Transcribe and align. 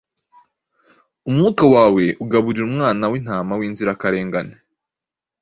Umwuka 1.29 1.63
wawe 1.73 2.03
ugaburira 2.23 2.63
umwana 2.69 3.03
w'intama 3.11 3.53
w'inzirakarengane, 3.59 4.55